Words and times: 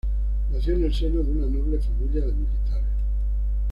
Nació 0.51 0.73
en 0.73 0.85
el 0.85 0.95
seno 0.95 1.21
de 1.21 1.29
una 1.31 1.45
noble 1.45 1.77
familia 1.77 2.21
de 2.25 2.31
militares. 2.31 2.83